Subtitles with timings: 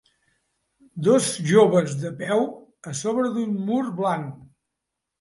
[1.07, 2.43] Dos joves de peu
[2.93, 4.29] a sobre d'un mur blanc.